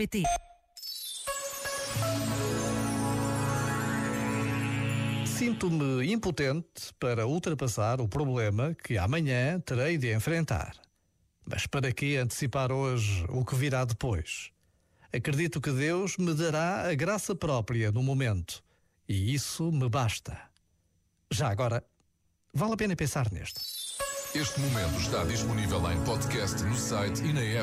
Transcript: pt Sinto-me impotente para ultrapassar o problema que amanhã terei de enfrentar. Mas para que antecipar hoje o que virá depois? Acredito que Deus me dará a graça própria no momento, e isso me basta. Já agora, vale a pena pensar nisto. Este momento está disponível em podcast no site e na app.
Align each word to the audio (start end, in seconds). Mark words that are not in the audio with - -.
pt 0.00 0.22
Sinto-me 5.26 6.10
impotente 6.10 6.94
para 6.98 7.26
ultrapassar 7.26 8.00
o 8.00 8.08
problema 8.08 8.74
que 8.74 8.96
amanhã 8.96 9.60
terei 9.60 9.98
de 9.98 10.14
enfrentar. 10.14 10.74
Mas 11.44 11.66
para 11.66 11.92
que 11.92 12.16
antecipar 12.16 12.72
hoje 12.72 13.26
o 13.28 13.44
que 13.44 13.54
virá 13.54 13.84
depois? 13.84 14.50
Acredito 15.12 15.60
que 15.60 15.70
Deus 15.70 16.16
me 16.16 16.32
dará 16.32 16.88
a 16.88 16.94
graça 16.94 17.34
própria 17.34 17.92
no 17.92 18.02
momento, 18.02 18.62
e 19.06 19.34
isso 19.34 19.70
me 19.70 19.88
basta. 19.88 20.38
Já 21.30 21.50
agora, 21.50 21.84
vale 22.54 22.72
a 22.72 22.76
pena 22.76 22.96
pensar 22.96 23.30
nisto. 23.30 23.60
Este 24.34 24.60
momento 24.60 24.98
está 25.00 25.24
disponível 25.24 25.90
em 25.90 26.02
podcast 26.04 26.62
no 26.62 26.76
site 26.76 27.20
e 27.22 27.32
na 27.32 27.42
app. 27.42 27.58